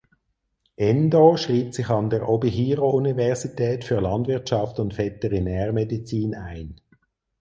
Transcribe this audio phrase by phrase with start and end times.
[0.79, 6.81] Endo schrieb sich an der Obihiro Universität für Landwirtschaft und Veterinärmedizin ein.